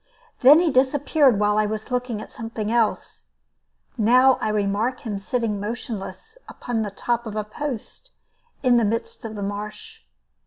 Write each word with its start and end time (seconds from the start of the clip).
Then 0.39 0.59
he 0.59 0.71
disappeared 0.71 1.39
while 1.39 1.59
I 1.59 1.67
was 1.67 1.91
looking 1.91 2.23
at 2.23 2.33
something 2.33 2.71
else. 2.71 3.27
Now 3.99 4.39
I 4.41 4.49
remark 4.49 5.01
him 5.01 5.19
sitting 5.19 5.59
motionless 5.59 6.39
upon 6.49 6.81
the 6.81 6.89
top 6.89 7.27
of 7.27 7.35
a 7.35 7.43
post 7.43 8.09
in 8.63 8.77
the 8.77 8.83
midst 8.83 9.23
of 9.25 9.35
the 9.35 9.43
marsh. 9.43 9.99